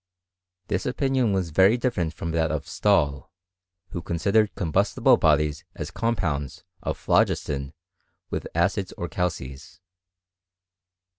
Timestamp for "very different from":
1.51-2.31